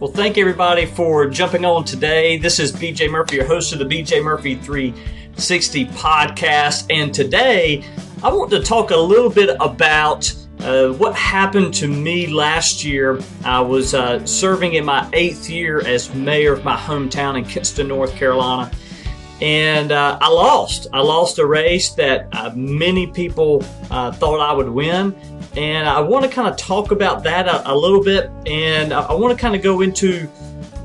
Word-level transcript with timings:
Well, 0.00 0.12
thank 0.12 0.38
everybody 0.38 0.86
for 0.86 1.26
jumping 1.26 1.64
on 1.64 1.82
today. 1.82 2.38
This 2.38 2.60
is 2.60 2.70
BJ 2.70 3.10
Murphy, 3.10 3.34
your 3.34 3.46
host 3.46 3.72
of 3.72 3.80
the 3.80 3.84
BJ 3.84 4.22
Murphy 4.22 4.54
360 4.54 5.86
podcast. 5.86 6.86
And 6.88 7.12
today 7.12 7.82
I 8.22 8.32
want 8.32 8.48
to 8.52 8.62
talk 8.62 8.92
a 8.92 8.96
little 8.96 9.28
bit 9.28 9.56
about 9.58 10.32
uh, 10.60 10.90
what 10.90 11.16
happened 11.16 11.74
to 11.74 11.88
me 11.88 12.28
last 12.28 12.84
year. 12.84 13.18
I 13.44 13.60
was 13.60 13.92
uh, 13.92 14.24
serving 14.24 14.74
in 14.74 14.84
my 14.84 15.10
eighth 15.14 15.50
year 15.50 15.84
as 15.84 16.14
mayor 16.14 16.52
of 16.52 16.62
my 16.62 16.76
hometown 16.76 17.36
in 17.36 17.44
Kinston, 17.44 17.88
North 17.88 18.14
Carolina. 18.14 18.70
And 19.40 19.92
uh, 19.92 20.18
I 20.20 20.28
lost. 20.28 20.88
I 20.92 21.00
lost 21.00 21.38
a 21.38 21.46
race 21.46 21.90
that 21.90 22.28
uh, 22.32 22.50
many 22.54 23.06
people 23.06 23.64
uh, 23.90 24.10
thought 24.12 24.40
I 24.40 24.52
would 24.52 24.68
win 24.68 25.14
and 25.58 25.88
I 25.88 26.00
want 26.00 26.24
to 26.24 26.30
kind 26.30 26.46
of 26.46 26.56
talk 26.56 26.92
about 26.92 27.24
that 27.24 27.48
a, 27.48 27.72
a 27.72 27.74
little 27.74 28.02
bit, 28.02 28.30
and 28.46 28.92
I, 28.92 29.00
I 29.02 29.14
want 29.14 29.36
to 29.36 29.40
kind 29.40 29.56
of 29.56 29.62
go 29.62 29.80
into 29.80 30.26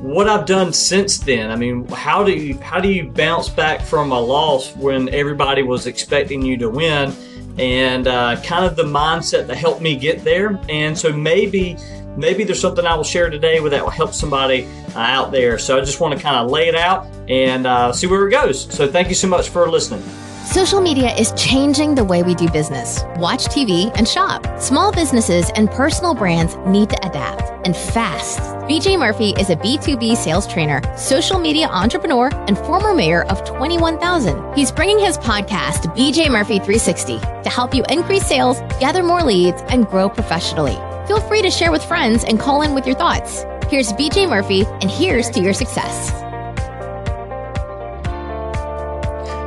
what 0.02 0.28
I've 0.28 0.48
done 0.48 0.74
since 0.74 1.20
then. 1.20 1.52
I 1.52 1.56
mean, 1.56 1.88
how 1.90 2.24
do 2.24 2.32
you 2.32 2.58
how 2.60 2.80
do 2.80 2.92
you 2.92 3.10
bounce 3.10 3.50
back 3.50 3.82
from 3.82 4.12
a 4.12 4.20
loss 4.20 4.76
when 4.76 5.10
everybody 5.10 5.62
was 5.62 5.86
expecting 5.86 6.42
you 6.42 6.58
to 6.58 6.70
win, 6.70 7.14
and 7.60 8.08
uh, 8.08 8.42
kind 8.42 8.66
of 8.66 8.76
the 8.76 8.84
mindset 8.84 9.46
that 9.48 9.58
helped 9.58 9.82
me 9.82 9.96
get 9.96 10.24
there. 10.24 10.60
And 10.70 10.98
so 10.98 11.14
maybe 11.14 11.78
maybe 12.16 12.44
there's 12.44 12.62
something 12.62 12.86
I 12.86 12.96
will 12.96 13.04
share 13.04 13.30
today 13.30 13.60
that 13.60 13.84
will 13.84 13.90
help 13.90 14.14
somebody 14.14 14.68
uh, 14.96 15.00
out 15.00 15.32
there. 15.32 15.58
So 15.58 15.78
I 15.78 15.82
just 15.82 16.00
want 16.00 16.16
to 16.16 16.22
kind 16.22 16.36
of 16.36 16.52
lay 16.52 16.68
it 16.68 16.76
out 16.76 17.08
and 17.30 17.66
uh, 17.66 17.92
see 17.94 18.08
where 18.08 18.28
it 18.28 18.32
goes. 18.32 18.74
So 18.74 18.88
thank 18.88 19.10
you 19.10 19.16
so 19.16 19.28
much 19.28 19.50
for 19.50 19.70
listening. 19.70 20.04
Social 20.46 20.82
media 20.82 21.16
is 21.16 21.32
changing 21.38 21.96
the 21.96 22.04
way 22.04 22.22
we 22.22 22.36
do 22.36 22.50
business, 22.50 23.02
watch 23.16 23.46
TV, 23.46 23.92
and 23.96 24.08
shop. 24.08 24.46
Small 24.60 24.92
businesses 24.92 25.50
and 25.56 25.72
personal 25.72 26.14
brands 26.14 26.58
need 26.68 26.90
to 26.90 27.08
adapt 27.08 27.66
and 27.66 27.76
fast. 27.76 28.40
BJ 28.68 29.00
Murphy 29.00 29.30
is 29.40 29.50
a 29.50 29.56
B2B 29.56 30.18
sales 30.18 30.46
trainer, 30.46 30.82
social 30.98 31.40
media 31.40 31.68
entrepreneur, 31.68 32.30
and 32.48 32.58
former 32.58 32.94
mayor 32.94 33.24
of 33.32 33.44
21,000. 33.46 34.54
He's 34.54 34.72
bringing 34.72 35.00
his 35.00 35.18
podcast, 35.18 35.96
BJ 35.96 36.30
Murphy 36.30 36.60
360, 36.60 37.20
to 37.20 37.50
help 37.50 37.74
you 37.74 37.84
increase 37.90 38.28
sales, 38.28 38.60
gather 38.82 39.02
more 39.02 39.24
leads, 39.24 39.62
and 39.70 39.88
grow 39.88 40.10
professionally. 40.10 40.78
Feel 41.08 41.20
free 41.20 41.42
to 41.42 41.52
share 41.52 41.72
with 41.72 41.84
friends 41.84 42.24
and 42.24 42.40
call 42.40 42.62
in 42.62 42.74
with 42.74 42.86
your 42.86 42.96
thoughts. 42.96 43.46
Here's 43.68 43.92
BJ 43.94 44.30
Murphy, 44.30 44.66
and 44.82 44.90
here's 44.90 45.30
to 45.32 45.42
your 45.42 45.54
success. 45.54 46.12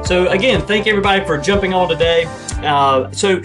So 0.07 0.29
again, 0.29 0.61
thank 0.63 0.87
everybody 0.87 1.25
for 1.25 1.39
jumping 1.39 1.73
on 1.73 1.89
today. 1.89 2.27
Uh, 2.59 3.11
so 3.11 3.43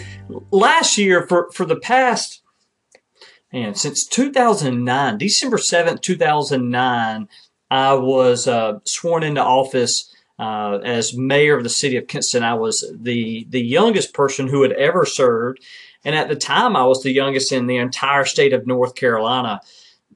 last 0.51 0.97
year, 0.97 1.25
for 1.25 1.49
for 1.51 1.65
the 1.65 1.77
past, 1.77 2.41
man, 3.53 3.75
since 3.75 4.05
2009, 4.05 5.17
December 5.17 5.57
7th, 5.57 6.01
2009, 6.01 7.27
I 7.71 7.93
was 7.93 8.47
uh, 8.47 8.79
sworn 8.83 9.23
into 9.23 9.41
office 9.41 10.13
uh, 10.37 10.79
as 10.83 11.15
mayor 11.15 11.55
of 11.55 11.63
the 11.63 11.69
city 11.69 11.97
of 11.97 12.07
Kinston. 12.07 12.43
I 12.43 12.55
was 12.55 12.85
the 12.93 13.47
the 13.49 13.61
youngest 13.61 14.13
person 14.13 14.47
who 14.47 14.61
had 14.61 14.73
ever 14.73 15.05
served, 15.05 15.59
and 16.03 16.15
at 16.15 16.29
the 16.29 16.35
time, 16.35 16.75
I 16.75 16.85
was 16.85 17.03
the 17.03 17.11
youngest 17.11 17.51
in 17.51 17.67
the 17.67 17.77
entire 17.77 18.25
state 18.25 18.53
of 18.53 18.67
North 18.67 18.95
Carolina. 18.95 19.61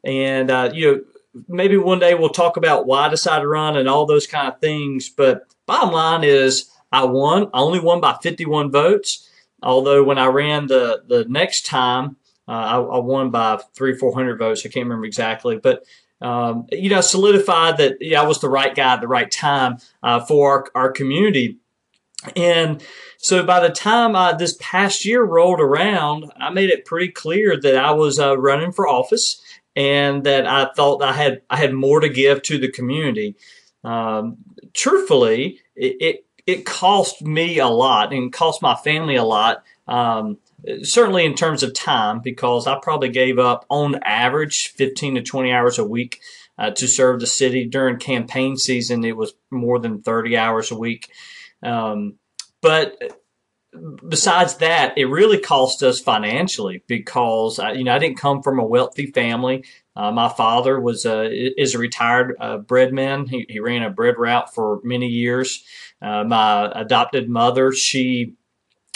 And 0.03 0.49
uh, 0.49 0.71
you 0.73 0.91
know, 0.91 1.01
maybe 1.47 1.77
one 1.77 1.99
day 1.99 2.13
we'll 2.13 2.29
talk 2.29 2.57
about 2.57 2.85
why 2.85 3.05
I 3.05 3.09
decided 3.09 3.41
to 3.41 3.47
run 3.47 3.77
and 3.77 3.89
all 3.89 4.05
those 4.05 4.27
kind 4.27 4.47
of 4.47 4.59
things. 4.59 5.09
But 5.09 5.43
bottom 5.65 5.91
line 5.91 6.23
is, 6.23 6.69
I 6.91 7.03
won. 7.05 7.49
I 7.53 7.59
only 7.59 7.79
won 7.79 8.01
by 8.01 8.17
51 8.21 8.71
votes. 8.71 9.29
Although 9.61 10.03
when 10.03 10.17
I 10.17 10.27
ran 10.27 10.67
the 10.67 11.03
the 11.07 11.25
next 11.25 11.65
time, 11.65 12.17
uh, 12.47 12.51
I, 12.51 12.75
I, 12.77 12.99
won 12.99 13.31
by 13.31 13.59
three, 13.73 13.97
four 13.97 14.13
hundred 14.13 14.37
votes. 14.37 14.61
I 14.61 14.69
can't 14.69 14.85
remember 14.85 15.05
exactly, 15.05 15.57
but 15.57 15.83
um, 16.21 16.67
you 16.71 16.89
know, 16.89 17.01
solidified 17.01 17.77
that 17.77 17.97
yeah, 17.99 18.21
I 18.21 18.25
was 18.25 18.39
the 18.39 18.49
right 18.49 18.73
guy 18.73 18.93
at 18.93 19.01
the 19.01 19.07
right 19.07 19.29
time 19.29 19.77
uh, 20.03 20.23
for 20.23 20.51
our, 20.75 20.83
our 20.83 20.91
community. 20.91 21.57
And 22.35 22.83
so 23.17 23.43
by 23.43 23.59
the 23.59 23.73
time 23.73 24.37
this 24.37 24.57
past 24.59 25.05
year 25.05 25.23
rolled 25.23 25.59
around, 25.59 26.31
I 26.37 26.49
made 26.49 26.69
it 26.69 26.85
pretty 26.85 27.09
clear 27.09 27.59
that 27.59 27.75
I 27.75 27.91
was 27.91 28.19
uh, 28.19 28.37
running 28.37 28.71
for 28.71 28.87
office 28.87 29.41
and 29.75 30.23
that 30.23 30.45
I 30.45 30.69
thought 30.75 31.03
I 31.03 31.13
had 31.13 31.41
I 31.49 31.57
had 31.57 31.73
more 31.73 31.99
to 31.99 32.09
give 32.09 32.41
to 32.43 32.57
the 32.57 32.71
community. 32.71 33.35
Um, 33.83 34.37
truthfully, 34.73 35.59
it, 35.75 35.95
it, 35.99 36.25
it 36.47 36.65
cost 36.65 37.21
me 37.21 37.59
a 37.59 37.67
lot 37.67 38.13
and 38.13 38.31
cost 38.31 38.61
my 38.61 38.75
family 38.75 39.15
a 39.15 39.23
lot. 39.23 39.63
Um, 39.87 40.37
certainly 40.81 41.25
in 41.25 41.35
terms 41.35 41.61
of 41.61 41.73
time, 41.73 42.21
because 42.21 42.67
I 42.67 42.79
probably 42.81 43.09
gave 43.09 43.37
up 43.37 43.65
on 43.69 44.01
average 44.03 44.69
15 44.69 45.15
to 45.15 45.21
20 45.21 45.51
hours 45.51 45.77
a 45.77 45.85
week 45.85 46.21
uh, 46.57 46.71
to 46.71 46.87
serve 46.87 47.19
the 47.19 47.27
city 47.27 47.65
during 47.65 47.97
campaign 47.97 48.57
season. 48.57 49.03
It 49.03 49.17
was 49.17 49.33
more 49.51 49.79
than 49.79 50.01
30 50.01 50.37
hours 50.37 50.71
a 50.71 50.77
week. 50.77 51.11
Um, 51.65 52.19
but 52.61 52.97
besides 54.07 54.55
that, 54.57 54.97
it 54.97 55.05
really 55.05 55.37
cost 55.37 55.83
us 55.83 55.99
financially 55.99 56.83
because 56.87 57.59
uh, 57.59 57.69
you 57.69 57.83
know 57.83 57.93
I 57.93 57.99
didn't 57.99 58.19
come 58.19 58.41
from 58.41 58.59
a 58.59 58.65
wealthy 58.65 59.07
family. 59.07 59.65
Uh, 59.95 60.11
my 60.11 60.29
father 60.29 60.79
was 60.79 61.05
a 61.05 61.29
is 61.29 61.75
a 61.75 61.79
retired 61.79 62.35
uh, 62.39 62.57
breadman. 62.59 63.29
He, 63.29 63.45
he 63.47 63.59
ran 63.59 63.83
a 63.83 63.89
bread 63.89 64.15
route 64.17 64.53
for 64.53 64.81
many 64.83 65.07
years. 65.07 65.63
Uh, 66.01 66.23
my 66.23 66.71
adopted 66.73 67.29
mother, 67.29 67.71
she 67.71 68.35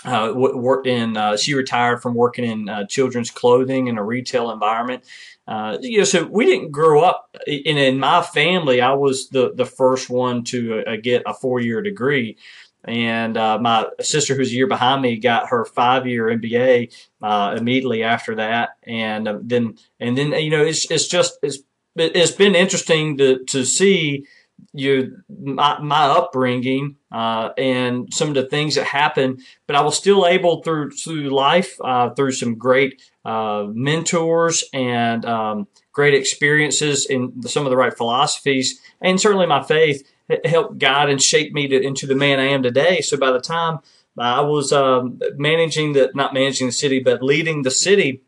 uh, 0.05 0.31
worked 0.35 0.87
in. 0.87 1.17
Uh, 1.17 1.35
she 1.37 1.53
retired 1.53 2.01
from 2.01 2.13
working 2.13 2.45
in 2.45 2.87
children's 2.87 3.31
clothing 3.31 3.87
in 3.87 3.97
a 3.97 4.03
retail 4.03 4.51
environment. 4.51 5.03
you 5.81 5.97
know, 5.97 6.03
so 6.03 6.23
we 6.25 6.45
didn't 6.45 6.71
grow 6.71 7.03
up. 7.03 7.35
In 7.47 7.99
my 7.99 8.21
family, 8.21 8.81
I 8.81 8.93
was 8.93 9.29
the 9.29 9.53
the 9.53 9.65
first 9.65 10.09
one 10.09 10.43
to 10.45 10.83
get 11.01 11.23
a 11.25 11.33
four 11.33 11.59
year 11.59 11.81
degree 11.81 12.37
and 12.85 13.35
uh, 13.37 13.59
my 13.59 13.87
sister 13.99 14.35
who's 14.35 14.51
a 14.51 14.55
year 14.55 14.67
behind 14.67 15.01
me 15.01 15.17
got 15.17 15.49
her 15.49 15.65
five 15.65 16.07
year 16.07 16.27
MBA 16.27 16.93
uh, 17.21 17.55
immediately 17.57 18.03
after 18.03 18.35
that, 18.35 18.77
and 18.83 19.27
uh, 19.27 19.39
then 19.41 19.77
and 19.99 20.17
then 20.17 20.31
you 20.33 20.49
know 20.49 20.63
it's 20.63 20.89
it's 20.89 21.07
just 21.07 21.37
it's 21.43 21.59
it's 21.95 22.31
been 22.31 22.55
interesting 22.55 23.17
to 23.17 23.43
to 23.45 23.65
see 23.65 24.25
you 24.73 25.17
my, 25.29 25.79
my 25.79 26.05
upbringing 26.05 26.95
uh, 27.11 27.49
and 27.57 28.13
some 28.13 28.29
of 28.29 28.35
the 28.35 28.45
things 28.47 28.75
that 28.75 28.85
happened, 28.85 29.41
but 29.67 29.75
I 29.75 29.81
was 29.81 29.97
still 29.97 30.25
able 30.25 30.63
through 30.63 30.91
through 30.91 31.29
life 31.29 31.77
uh, 31.83 32.11
through 32.11 32.33
some 32.33 32.55
great 32.55 33.01
uh, 33.25 33.65
mentors 33.69 34.63
and 34.73 35.25
um, 35.25 35.67
great 35.91 36.13
experiences 36.13 37.05
in 37.05 37.41
some 37.43 37.65
of 37.65 37.69
the 37.69 37.77
right 37.77 37.95
philosophies 37.95 38.79
and 39.01 39.19
certainly 39.19 39.45
my 39.45 39.63
faith 39.63 40.07
helped 40.45 40.77
guide 40.77 41.09
and 41.09 41.21
shape 41.21 41.53
me 41.53 41.67
to, 41.67 41.81
into 41.81 42.05
the 42.05 42.15
man 42.15 42.39
I 42.39 42.45
am 42.45 42.63
today. 42.63 43.01
So 43.01 43.17
by 43.17 43.31
the 43.31 43.39
time 43.39 43.79
I 44.17 44.41
was 44.41 44.71
um, 44.71 45.19
managing 45.37 45.93
the, 45.93 46.11
not 46.13 46.33
managing 46.33 46.67
the 46.67 46.73
city, 46.73 46.99
but 46.99 47.23
leading 47.23 47.63
the 47.63 47.71
city, 47.71 48.23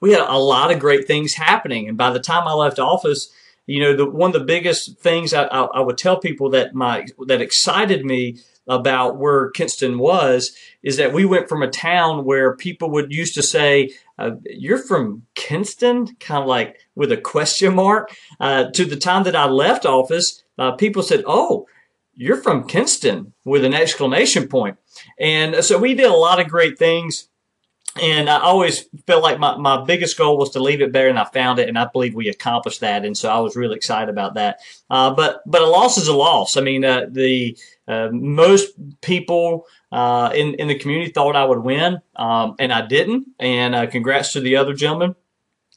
we 0.00 0.12
had 0.12 0.20
a 0.20 0.38
lot 0.38 0.70
of 0.70 0.78
great 0.78 1.06
things 1.06 1.34
happening. 1.34 1.88
And 1.88 1.98
by 1.98 2.10
the 2.10 2.20
time 2.20 2.46
I 2.46 2.52
left 2.52 2.78
office, 2.78 3.30
you 3.66 3.80
know, 3.80 3.96
the, 3.96 4.08
one 4.08 4.34
of 4.34 4.40
the 4.40 4.46
biggest 4.46 4.98
things 4.98 5.34
I, 5.34 5.44
I, 5.44 5.64
I 5.64 5.80
would 5.80 5.98
tell 5.98 6.18
people 6.18 6.50
that 6.50 6.74
my, 6.74 7.06
that 7.26 7.40
excited 7.40 8.04
me 8.04 8.38
about 8.68 9.16
where 9.16 9.50
Kinston 9.50 9.98
was 9.98 10.56
is 10.82 10.96
that 10.96 11.12
we 11.12 11.24
went 11.24 11.48
from 11.48 11.62
a 11.62 11.70
town 11.70 12.24
where 12.24 12.56
people 12.56 12.90
would 12.90 13.12
used 13.12 13.34
to 13.34 13.42
say, 13.42 13.92
uh, 14.18 14.32
"You're 14.44 14.78
from 14.78 15.22
Kinston," 15.34 16.16
kind 16.18 16.42
of 16.42 16.48
like 16.48 16.78
with 16.94 17.12
a 17.12 17.16
question 17.16 17.74
mark, 17.74 18.14
uh, 18.40 18.70
to 18.72 18.84
the 18.84 18.96
time 18.96 19.22
that 19.24 19.36
I 19.36 19.46
left 19.46 19.86
office, 19.86 20.42
uh, 20.58 20.72
people 20.72 21.02
said, 21.02 21.22
"Oh, 21.26 21.66
you're 22.14 22.42
from 22.42 22.66
Kinston," 22.66 23.32
with 23.44 23.64
an 23.64 23.74
exclamation 23.74 24.48
point. 24.48 24.78
And 25.18 25.64
so 25.64 25.78
we 25.78 25.94
did 25.94 26.06
a 26.06 26.16
lot 26.16 26.40
of 26.40 26.48
great 26.48 26.78
things. 26.78 27.28
And 28.00 28.28
I 28.28 28.40
always 28.40 28.84
felt 29.06 29.22
like 29.22 29.38
my, 29.38 29.56
my 29.56 29.84
biggest 29.84 30.18
goal 30.18 30.36
was 30.38 30.50
to 30.50 30.60
leave 30.60 30.80
it 30.80 30.92
better, 30.92 31.08
and 31.08 31.18
I 31.18 31.24
found 31.24 31.58
it, 31.58 31.68
and 31.68 31.78
I 31.78 31.86
believe 31.86 32.14
we 32.14 32.28
accomplished 32.28 32.80
that. 32.80 33.04
And 33.04 33.16
so 33.16 33.30
I 33.30 33.38
was 33.38 33.56
really 33.56 33.76
excited 33.76 34.10
about 34.10 34.34
that. 34.34 34.60
Uh, 34.90 35.14
but 35.14 35.42
but 35.46 35.62
a 35.62 35.66
loss 35.66 35.98
is 35.98 36.08
a 36.08 36.16
loss. 36.16 36.56
I 36.56 36.60
mean, 36.60 36.84
uh, 36.84 37.06
the 37.10 37.56
uh, 37.88 38.08
most 38.12 38.72
people 39.00 39.66
uh, 39.92 40.30
in 40.34 40.54
in 40.54 40.68
the 40.68 40.78
community 40.78 41.10
thought 41.10 41.36
I 41.36 41.44
would 41.44 41.60
win, 41.60 42.00
um, 42.16 42.54
and 42.58 42.72
I 42.72 42.86
didn't. 42.86 43.28
And 43.38 43.74
uh, 43.74 43.86
congrats 43.86 44.32
to 44.32 44.40
the 44.40 44.56
other 44.56 44.74
gentleman. 44.74 45.14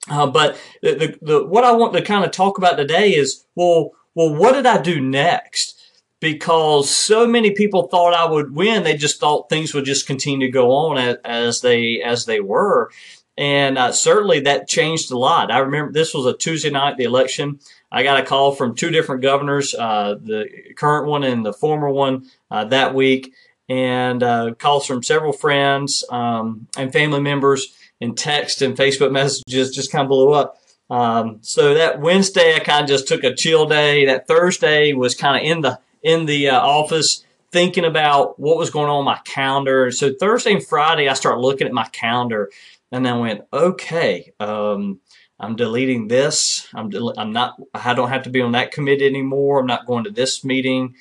Uh, 0.10 0.28
but 0.28 0.58
the, 0.82 0.96
the, 0.96 1.20
the, 1.22 1.46
what 1.46 1.64
I 1.64 1.72
want 1.74 1.94
to 1.94 2.02
kind 2.02 2.26
of 2.26 2.32
talk 2.32 2.58
about 2.58 2.78
today 2.78 3.12
is 3.12 3.46
well, 3.56 3.92
well, 4.16 4.34
what 4.34 4.54
did 4.54 4.66
I 4.66 4.82
do 4.82 5.00
next? 5.00 5.79
Because 6.22 6.90
so 6.90 7.26
many 7.26 7.52
people 7.52 7.88
thought 7.88 8.14
I 8.14 8.30
would 8.30 8.54
win, 8.54 8.84
they 8.84 8.98
just 8.98 9.22
thought 9.22 9.48
things 9.48 9.74
would 9.74 9.86
just 9.86 10.06
continue 10.06 10.48
to 10.48 10.52
go 10.52 10.72
on 10.72 10.98
as, 10.98 11.18
as 11.24 11.62
they 11.62 12.02
as 12.02 12.26
they 12.26 12.42
were, 12.42 12.92
and 13.38 13.78
uh, 13.78 13.94
certainly 13.94 14.42
that 14.42 14.68
changed 14.68 15.12
a 15.12 15.18
lot. 15.18 15.50
I 15.50 15.60
remember 15.60 15.94
this 15.94 16.14
was 16.14 16.26
a 16.26 16.36
Tuesday 16.36 16.72
night, 16.72 16.98
the 16.98 17.06
election. 17.06 17.60
I 17.90 18.04
got 18.04 18.20
a 18.20 18.26
call 18.26 18.52
from 18.52 18.76
two 18.76 18.90
different 18.90 19.22
governors, 19.22 19.74
uh, 19.74 20.16
the 20.22 20.50
current 20.76 21.08
one 21.08 21.24
and 21.24 21.46
the 21.46 21.54
former 21.54 21.90
one, 21.90 22.30
uh, 22.52 22.66
that 22.66 22.94
week, 22.94 23.34
and 23.70 24.22
uh, 24.22 24.56
calls 24.56 24.86
from 24.86 25.04
several 25.04 25.32
friends 25.32 26.04
um, 26.10 26.68
and 26.78 26.92
family 26.92 27.22
members, 27.22 27.74
and 28.02 28.18
text 28.18 28.62
and 28.62 28.76
Facebook 28.76 29.12
messages 29.12 29.72
just 29.72 29.90
kind 29.90 30.04
of 30.04 30.10
blew 30.10 30.34
up. 30.34 30.58
Um, 30.90 31.38
so 31.42 31.76
that 31.76 32.02
Wednesday, 32.02 32.56
I 32.56 32.60
kind 32.60 32.84
of 32.84 32.90
just 32.90 33.08
took 33.08 33.24
a 33.24 33.34
chill 33.34 33.68
day. 33.68 34.06
That 34.06 34.28
Thursday 34.28 34.92
was 34.94 35.16
kind 35.16 35.38
of 35.38 35.50
in 35.50 35.62
the 35.62 35.80
in 36.04 36.26
the 36.26 36.50
uh, 36.50 36.60
office 36.60 37.26
thinking 37.52 37.86
about 37.86 38.40
what 38.40 38.58
was 38.58 38.70
going 38.70 38.90
on, 38.90 39.06
my 39.06 39.20
calendar. 39.26 39.92
So 39.92 40.14
Thursday 40.14 40.54
and 40.54 40.66
Friday, 40.66 41.10
I 41.10 41.14
start 41.14 41.40
looking 41.40 41.68
at 41.68 41.74
my 41.74 41.88
calendar, 41.92 42.52
and 42.92 43.08
I 43.08 43.18
went, 43.18 43.42
okay, 43.52 44.34
um, 44.40 45.00
I'm 45.40 45.56
deleting 45.56 46.08
this. 46.08 46.68
I'm 46.74 46.90
del- 46.90 47.18
I'm 47.18 47.32
not. 47.32 47.56
I 47.74 47.94
don't 47.94 48.10
have 48.10 48.24
to 48.24 48.30
be 48.30 48.42
on 48.42 48.52
that 48.54 48.72
committee 48.72 49.06
anymore. 49.06 49.60
I'm 49.60 49.68
not 49.68 49.86
going 49.86 50.04
to 50.04 50.12
this 50.12 50.44
meeting, 50.44 50.96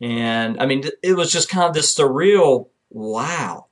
and 0.00 0.60
I 0.60 0.66
mean, 0.66 0.84
it 1.02 1.14
was 1.14 1.32
just 1.32 1.48
kind 1.48 1.68
of 1.68 1.74
this 1.74 1.94
surreal. 1.94 2.68
Wow, 2.90 3.66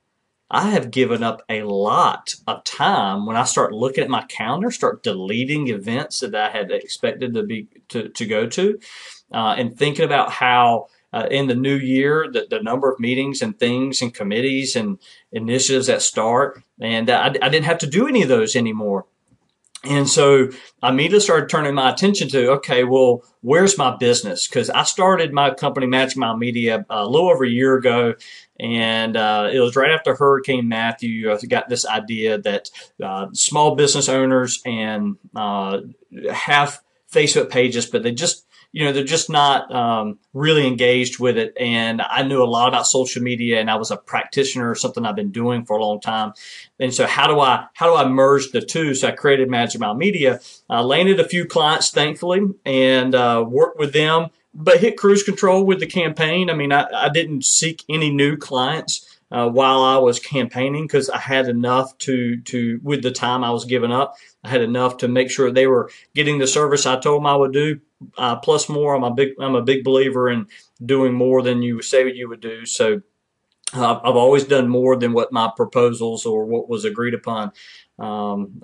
I 0.51 0.71
have 0.71 0.91
given 0.91 1.23
up 1.23 1.43
a 1.47 1.63
lot 1.63 2.35
of 2.47 2.63
time 2.63 3.25
when 3.25 3.37
I 3.37 3.43
start 3.43 3.73
looking 3.73 4.03
at 4.03 4.09
my 4.09 4.23
calendar, 4.23 4.71
start 4.71 5.03
deleting 5.03 5.67
events 5.67 6.19
that 6.19 6.35
I 6.35 6.49
had 6.49 6.71
expected 6.71 7.33
to 7.35 7.43
be 7.43 7.67
to, 7.89 8.09
to 8.09 8.25
go 8.25 8.47
to, 8.47 8.79
uh, 9.31 9.55
and 9.57 9.77
thinking 9.77 10.05
about 10.05 10.31
how 10.31 10.87
uh, 11.11 11.27
in 11.31 11.47
the 11.47 11.55
new 11.55 11.75
year 11.75 12.29
the, 12.31 12.47
the 12.49 12.61
number 12.61 12.91
of 12.91 12.99
meetings 12.99 13.41
and 13.41 13.57
things 13.57 14.01
and 14.01 14.13
committees 14.13 14.75
and 14.75 14.99
initiatives 15.31 15.87
that 15.87 16.01
start, 16.01 16.61
and 16.79 17.09
I, 17.09 17.27
I 17.27 17.49
didn't 17.49 17.65
have 17.65 17.79
to 17.79 17.87
do 17.87 18.07
any 18.07 18.21
of 18.21 18.29
those 18.29 18.55
anymore. 18.55 19.05
And 19.83 20.09
so 20.09 20.49
I 20.83 20.89
immediately 20.89 21.21
started 21.21 21.47
turning 21.47 21.73
my 21.73 21.89
attention 21.89 22.27
to, 22.29 22.51
okay, 22.53 22.83
well, 22.83 23.23
where's 23.39 23.77
my 23.77 23.95
business? 23.95 24.45
Because 24.45 24.69
I 24.69 24.83
started 24.83 25.31
my 25.31 25.53
company, 25.53 25.87
Magic 25.87 26.17
Mile 26.17 26.35
Media, 26.35 26.85
a 26.89 27.05
little 27.07 27.29
over 27.29 27.45
a 27.45 27.49
year 27.49 27.75
ago. 27.75 28.15
And 28.59 29.15
uh, 29.15 29.49
it 29.53 29.61
was 29.61 29.77
right 29.77 29.91
after 29.91 30.15
Hurricane 30.15 30.67
Matthew. 30.67 31.31
I 31.31 31.37
got 31.47 31.69
this 31.69 31.85
idea 31.85 32.39
that 32.39 32.69
uh, 33.01 33.27
small 33.31 33.75
business 33.75 34.09
owners 34.09 34.61
and 34.65 35.15
uh, 35.33 35.79
have 36.29 36.81
Facebook 37.09 37.49
pages, 37.49 37.85
but 37.85 38.03
they 38.03 38.11
just 38.11 38.45
you 38.71 38.85
know, 38.85 38.91
they're 38.91 39.03
just 39.03 39.29
not 39.29 39.73
um, 39.73 40.19
really 40.33 40.67
engaged 40.67 41.19
with 41.19 41.37
it. 41.37 41.55
And 41.59 42.01
I 42.01 42.21
knew 42.23 42.43
a 42.43 42.45
lot 42.45 42.67
about 42.67 42.85
social 42.85 43.21
media, 43.21 43.59
and 43.59 43.69
I 43.69 43.75
was 43.75 43.89
a 43.89 43.97
practitioner, 43.97 44.75
something 44.75 45.05
I've 45.05 45.15
been 45.15 45.31
doing 45.31 45.65
for 45.65 45.77
a 45.77 45.83
long 45.83 45.99
time. 45.99 46.33
And 46.79 46.93
so, 46.93 47.07
how 47.07 47.27
do 47.27 47.39
I 47.39 47.65
how 47.73 47.87
do 47.87 47.95
I 47.95 48.07
merge 48.07 48.51
the 48.51 48.61
two? 48.61 48.93
So 48.93 49.07
I 49.07 49.11
created 49.11 49.49
Magic 49.49 49.81
Mile 49.81 49.95
Media, 49.95 50.39
I 50.69 50.81
landed 50.81 51.19
a 51.19 51.27
few 51.27 51.45
clients, 51.45 51.89
thankfully, 51.89 52.41
and 52.65 53.15
uh, 53.15 53.43
worked 53.47 53.79
with 53.79 53.93
them. 53.93 54.29
But 54.53 54.79
hit 54.79 54.97
cruise 54.97 55.23
control 55.23 55.63
with 55.63 55.79
the 55.79 55.85
campaign. 55.85 56.49
I 56.49 56.53
mean, 56.53 56.71
I, 56.71 56.87
I 56.91 57.09
didn't 57.09 57.45
seek 57.45 57.83
any 57.89 58.11
new 58.11 58.37
clients. 58.37 59.05
Uh, 59.31 59.47
while 59.47 59.83
I 59.83 59.97
was 59.97 60.19
campaigning 60.19 60.87
because 60.87 61.07
I 61.07 61.19
had 61.19 61.47
enough 61.47 61.95
to 61.99 62.41
to 62.41 62.79
with 62.81 63.03
the 63.03 63.11
time 63.11 63.43
I 63.43 63.51
was 63.51 63.63
giving 63.63 63.91
up, 63.91 64.15
I 64.43 64.49
had 64.49 64.61
enough 64.61 64.97
to 64.97 65.07
make 65.07 65.29
sure 65.29 65.51
they 65.51 65.67
were 65.67 65.91
getting 66.15 66.39
the 66.39 66.47
service 66.47 66.85
I 66.85 66.99
told 66.99 67.21
them 67.21 67.27
I 67.27 67.35
would 67.35 67.53
do 67.53 67.81
uh, 68.17 68.37
plus 68.37 68.69
more. 68.69 68.95
I'm 68.95 69.03
a 69.03 69.13
big 69.13 69.33
I'm 69.39 69.55
a 69.55 69.61
big 69.61 69.83
believer 69.83 70.29
in 70.29 70.47
doing 70.83 71.13
more 71.13 71.41
than 71.41 71.61
you 71.61 71.81
say 71.81 72.11
you 72.11 72.29
would 72.29 72.41
do. 72.41 72.65
So 72.65 73.01
uh, 73.73 73.99
I've 74.03 74.15
always 74.15 74.45
done 74.45 74.67
more 74.67 74.95
than 74.95 75.13
what 75.13 75.31
my 75.31 75.51
proposals 75.55 76.25
or 76.25 76.45
what 76.45 76.69
was 76.69 76.85
agreed 76.85 77.13
upon. 77.13 77.51
Um, 77.99 78.61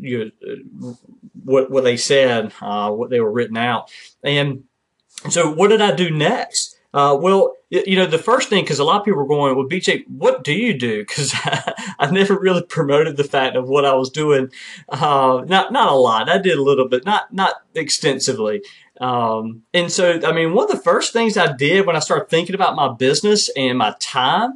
you, 0.00 0.32
what 1.44 1.70
what 1.70 1.84
they 1.84 1.96
said, 1.96 2.52
uh, 2.60 2.90
what 2.90 3.10
they 3.10 3.20
were 3.20 3.30
written 3.30 3.56
out, 3.56 3.90
and 4.24 4.64
so 5.30 5.50
what 5.50 5.68
did 5.68 5.80
I 5.80 5.94
do 5.94 6.10
next? 6.10 6.75
Uh, 6.96 7.14
well, 7.14 7.52
you 7.68 7.94
know, 7.94 8.06
the 8.06 8.16
first 8.16 8.48
thing, 8.48 8.64
because 8.64 8.78
a 8.78 8.84
lot 8.84 9.00
of 9.00 9.04
people 9.04 9.18
were 9.18 9.26
going, 9.26 9.54
well, 9.54 9.68
BJ, 9.68 10.04
what 10.08 10.42
do 10.42 10.54
you 10.54 10.72
do? 10.72 11.02
Because 11.02 11.34
I 11.98 12.08
never 12.10 12.38
really 12.38 12.62
promoted 12.62 13.18
the 13.18 13.24
fact 13.24 13.54
of 13.54 13.68
what 13.68 13.84
I 13.84 13.92
was 13.94 14.08
doing. 14.08 14.50
Uh, 14.88 15.44
not 15.46 15.72
not 15.72 15.92
a 15.92 15.94
lot. 15.94 16.30
I 16.30 16.38
did 16.38 16.56
a 16.56 16.62
little 16.62 16.88
bit, 16.88 17.04
not 17.04 17.34
not 17.34 17.56
extensively. 17.74 18.62
Um, 18.98 19.62
and 19.74 19.92
so, 19.92 20.20
I 20.24 20.32
mean, 20.32 20.54
one 20.54 20.70
of 20.70 20.70
the 20.70 20.82
first 20.82 21.12
things 21.12 21.36
I 21.36 21.52
did 21.52 21.86
when 21.86 21.96
I 21.96 21.98
started 21.98 22.30
thinking 22.30 22.54
about 22.54 22.76
my 22.76 22.90
business 22.94 23.50
and 23.50 23.76
my 23.76 23.94
time 24.00 24.54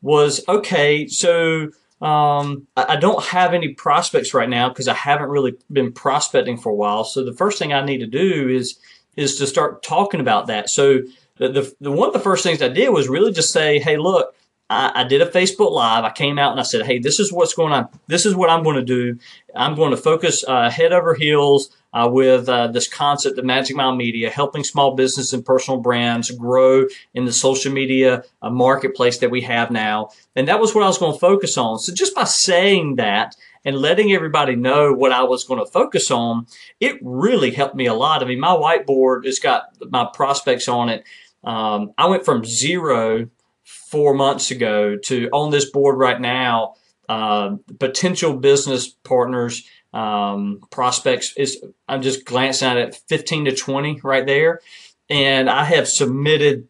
was, 0.00 0.44
okay, 0.48 1.08
so 1.08 1.72
um, 2.00 2.68
I, 2.76 2.94
don't 2.94 3.24
have 3.24 3.52
any 3.52 3.74
prospects 3.74 4.32
right 4.32 4.48
now 4.48 4.68
because 4.68 4.86
I 4.86 4.94
haven't 4.94 5.28
really 5.28 5.54
been 5.72 5.92
prospecting 5.92 6.56
for 6.56 6.70
a 6.70 6.74
while. 6.74 7.02
So 7.02 7.24
the 7.24 7.34
first 7.34 7.58
thing 7.58 7.72
I 7.72 7.84
need 7.84 7.98
to 7.98 8.06
do 8.06 8.48
is 8.48 8.78
is 9.16 9.36
to 9.36 9.46
start 9.46 9.82
talking 9.82 10.20
about 10.20 10.46
that. 10.46 10.70
So 10.70 11.00
the, 11.40 11.48
the, 11.48 11.74
the, 11.80 11.90
one 11.90 12.06
of 12.06 12.12
the 12.12 12.20
first 12.20 12.44
things 12.44 12.60
I 12.60 12.68
did 12.68 12.90
was 12.90 13.08
really 13.08 13.32
just 13.32 13.50
say, 13.50 13.78
hey, 13.78 13.96
look, 13.96 14.34
I, 14.68 14.92
I, 14.94 15.04
did 15.04 15.22
a 15.22 15.26
Facebook 15.26 15.72
Live. 15.72 16.04
I 16.04 16.10
came 16.10 16.38
out 16.38 16.50
and 16.50 16.60
I 16.60 16.64
said, 16.64 16.84
hey, 16.84 16.98
this 16.98 17.18
is 17.18 17.32
what's 17.32 17.54
going 17.54 17.72
on. 17.72 17.88
This 18.08 18.26
is 18.26 18.34
what 18.36 18.50
I'm 18.50 18.62
going 18.62 18.76
to 18.76 18.84
do. 18.84 19.18
I'm 19.56 19.74
going 19.74 19.90
to 19.90 19.96
focus 19.96 20.44
uh, 20.46 20.68
head 20.68 20.92
over 20.92 21.14
heels 21.14 21.74
uh, 21.94 22.08
with 22.12 22.46
uh, 22.46 22.68
this 22.68 22.86
concept 22.86 23.38
of 23.38 23.46
Magic 23.46 23.74
Mile 23.74 23.96
Media, 23.96 24.28
helping 24.28 24.62
small 24.62 24.94
business 24.94 25.32
and 25.32 25.44
personal 25.44 25.80
brands 25.80 26.30
grow 26.30 26.86
in 27.14 27.24
the 27.24 27.32
social 27.32 27.72
media 27.72 28.22
uh, 28.42 28.50
marketplace 28.50 29.18
that 29.18 29.30
we 29.30 29.40
have 29.40 29.70
now. 29.70 30.10
And 30.36 30.46
that 30.46 30.60
was 30.60 30.74
what 30.74 30.84
I 30.84 30.88
was 30.88 30.98
going 30.98 31.14
to 31.14 31.18
focus 31.18 31.56
on. 31.56 31.78
So 31.78 31.94
just 31.94 32.14
by 32.14 32.24
saying 32.24 32.96
that, 32.96 33.34
and 33.62 33.76
letting 33.76 34.10
everybody 34.12 34.56
know 34.56 34.94
what 34.94 35.12
I 35.12 35.22
was 35.22 35.44
going 35.44 35.60
to 35.60 35.70
focus 35.70 36.10
on, 36.10 36.46
it 36.80 36.98
really 37.02 37.50
helped 37.50 37.74
me 37.74 37.84
a 37.84 37.92
lot. 37.92 38.22
I 38.22 38.26
mean, 38.26 38.40
my 38.40 38.56
whiteboard 38.56 39.26
has 39.26 39.38
got 39.38 39.64
my 39.90 40.08
prospects 40.14 40.66
on 40.66 40.88
it 40.88 41.04
um, 41.44 41.92
I 41.96 42.06
went 42.06 42.24
from 42.24 42.44
zero 42.44 43.28
four 43.64 44.14
months 44.14 44.50
ago 44.50 44.96
to 44.96 45.28
on 45.32 45.50
this 45.50 45.70
board 45.70 45.98
right 45.98 46.20
now. 46.20 46.74
Uh, 47.08 47.56
potential 47.80 48.34
business 48.34 48.88
partners, 48.88 49.68
um, 49.92 50.60
prospects 50.70 51.34
is 51.36 51.62
I'm 51.88 52.02
just 52.02 52.24
glancing 52.24 52.68
at 52.68 52.76
it, 52.76 53.00
15 53.08 53.46
to 53.46 53.56
20 53.56 54.00
right 54.04 54.24
there, 54.24 54.60
and 55.08 55.50
I 55.50 55.64
have 55.64 55.88
submitted 55.88 56.68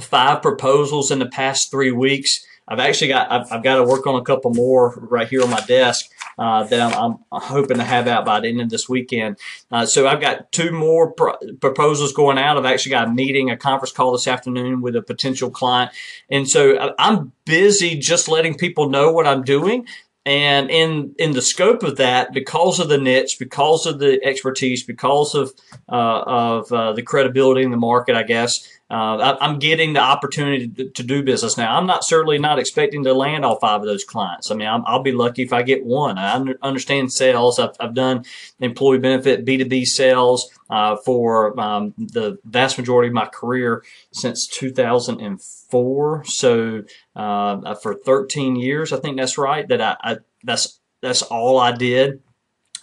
five 0.00 0.42
proposals 0.42 1.10
in 1.10 1.18
the 1.18 1.26
past 1.26 1.70
three 1.70 1.92
weeks. 1.92 2.44
I've 2.68 2.80
actually 2.80 3.08
got 3.08 3.30
I've, 3.30 3.52
I've 3.52 3.62
got 3.62 3.76
to 3.76 3.84
work 3.84 4.06
on 4.06 4.16
a 4.16 4.24
couple 4.24 4.52
more 4.52 4.94
right 4.96 5.28
here 5.28 5.42
on 5.42 5.50
my 5.50 5.60
desk 5.60 6.10
uh, 6.38 6.64
that 6.64 6.80
I'm, 6.80 7.18
I'm, 7.32 7.40
hoping 7.40 7.78
to 7.78 7.84
have 7.84 8.08
out 8.08 8.24
by 8.24 8.40
the 8.40 8.48
end 8.48 8.60
of 8.60 8.70
this 8.70 8.88
weekend. 8.88 9.38
Uh, 9.70 9.86
so 9.86 10.06
I've 10.06 10.20
got 10.20 10.52
two 10.52 10.70
more 10.70 11.12
pro- 11.12 11.36
proposals 11.60 12.12
going 12.12 12.38
out. 12.38 12.58
I've 12.58 12.66
actually 12.66 12.90
got 12.90 13.08
a 13.08 13.10
meeting, 13.10 13.50
a 13.50 13.56
conference 13.56 13.92
call 13.92 14.12
this 14.12 14.26
afternoon 14.26 14.80
with 14.82 14.96
a 14.96 15.02
potential 15.02 15.50
client, 15.50 15.92
and 16.30 16.48
so 16.48 16.76
uh, 16.76 16.94
I'm 16.98 17.32
busy 17.44 17.96
just 17.96 18.28
letting 18.28 18.56
people 18.56 18.90
know 18.90 19.12
what 19.12 19.26
I'm 19.26 19.42
doing. 19.42 19.86
And 20.26 20.72
in 20.72 21.14
in 21.20 21.32
the 21.32 21.42
scope 21.42 21.84
of 21.84 21.98
that, 21.98 22.32
because 22.32 22.80
of 22.80 22.88
the 22.88 22.98
niche, 22.98 23.38
because 23.38 23.86
of 23.86 24.00
the 24.00 24.18
expertise, 24.24 24.82
because 24.82 25.36
of 25.36 25.54
uh, 25.88 26.22
of 26.26 26.72
uh, 26.72 26.92
the 26.94 27.02
credibility 27.02 27.62
in 27.62 27.70
the 27.70 27.76
market, 27.76 28.16
I 28.16 28.24
guess 28.24 28.68
uh, 28.88 29.36
I, 29.40 29.48
am 29.48 29.58
getting 29.58 29.94
the 29.94 30.00
opportunity 30.00 30.68
to, 30.68 30.90
to, 30.90 31.02
do 31.02 31.20
business 31.22 31.56
now. 31.56 31.76
I'm 31.76 31.86
not 31.86 32.04
certainly 32.04 32.38
not 32.38 32.60
expecting 32.60 33.02
to 33.02 33.14
land 33.14 33.44
all 33.44 33.58
five 33.58 33.80
of 33.80 33.86
those 33.86 34.04
clients. 34.04 34.48
I 34.50 34.54
mean, 34.54 34.68
i 34.68 34.92
will 34.92 35.02
be 35.02 35.10
lucky 35.10 35.42
if 35.42 35.52
I 35.52 35.62
get 35.62 35.84
one. 35.84 36.18
I 36.18 36.34
under, 36.34 36.56
understand 36.62 37.12
sales. 37.12 37.58
I've, 37.58 37.74
I've, 37.80 37.94
done 37.94 38.24
employee 38.60 38.98
benefit 38.98 39.44
B2B 39.44 39.86
sales 39.86 40.48
uh, 40.70 40.96
for 40.96 41.58
um, 41.58 41.94
the 41.98 42.38
vast 42.44 42.78
majority 42.78 43.08
of 43.08 43.14
my 43.14 43.26
career 43.26 43.82
since 44.12 44.46
2004. 44.46 46.24
So 46.26 46.84
uh, 47.16 47.74
for 47.74 47.94
13 47.94 48.54
years, 48.54 48.92
I 48.92 48.98
think 48.98 49.16
that's 49.16 49.36
right. 49.36 49.66
That 49.66 49.80
I, 49.80 49.96
I 50.00 50.16
that's 50.44 50.78
that's 51.02 51.22
all 51.22 51.58
I 51.58 51.72
did 51.72 52.22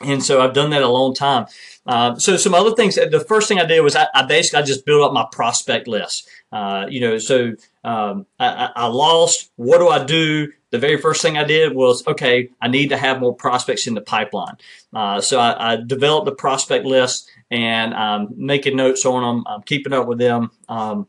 and 0.04 0.24
so 0.24 0.42
I've 0.42 0.54
done 0.54 0.70
that 0.72 0.82
a 0.82 0.88
long 0.88 1.14
time. 1.14 1.48
Uh, 1.86 2.16
so 2.16 2.38
some 2.38 2.54
other 2.54 2.74
things. 2.76 2.96
The 2.96 3.26
first 3.28 3.48
thing 3.48 3.60
I 3.60 3.66
did 3.66 3.82
was 3.82 3.96
I, 3.96 4.08
I 4.14 4.24
basically 4.24 4.60
I 4.60 4.64
just 4.64 4.86
built 4.86 5.04
up 5.04 5.14
my 5.14 5.26
prospect 5.32 5.88
list. 5.88 6.28
Uh, 6.52 6.86
you 6.90 7.02
know, 7.02 7.18
so 7.18 7.54
um, 7.84 8.26
I, 8.40 8.70
I, 8.76 8.88
lost. 8.88 9.52
What 9.56 9.80
do 9.80 9.90
I 9.90 10.04
do? 10.04 10.52
The 10.70 10.78
very 10.78 10.98
first 10.98 11.22
thing 11.22 11.38
I 11.38 11.44
did 11.44 11.76
was 11.76 12.06
okay. 12.08 12.50
I 12.62 12.68
need 12.68 12.90
to 12.90 12.98
have 12.98 13.20
more 13.20 13.36
prospects 13.36 13.88
in 13.88 13.96
the 13.96 14.02
pipeline. 14.02 14.56
Uh, 14.94 15.20
so 15.20 15.40
I, 15.40 15.74
I, 15.74 15.76
developed 15.78 16.26
the 16.26 16.36
prospect 16.36 16.86
list 16.86 17.28
and 17.52 17.94
I'm 17.94 18.30
making 18.36 18.78
notes 18.78 19.06
on 19.06 19.24
them. 19.24 19.44
I'm 19.48 19.64
keeping 19.64 19.94
up 19.94 20.08
with 20.08 20.20
them. 20.20 20.52
Um, 20.70 21.08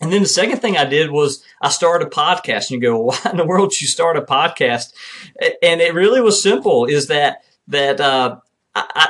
and 0.00 0.12
then 0.12 0.22
the 0.22 0.28
second 0.28 0.58
thing 0.58 0.76
I 0.76 0.84
did 0.84 1.10
was 1.10 1.42
I 1.60 1.68
started 1.68 2.06
a 2.06 2.10
podcast. 2.10 2.70
And 2.70 2.72
you 2.72 2.80
go, 2.80 2.98
why 3.00 3.18
in 3.30 3.36
the 3.36 3.46
world 3.46 3.70
did 3.70 3.80
you 3.80 3.88
start 3.88 4.16
a 4.16 4.22
podcast? 4.22 4.92
And 5.62 5.80
it 5.80 5.94
really 5.94 6.20
was 6.20 6.42
simple. 6.42 6.86
Is 6.86 7.08
that 7.08 7.42
that 7.68 8.00
uh, 8.00 8.36
I, 8.74 8.84
I, 8.94 9.08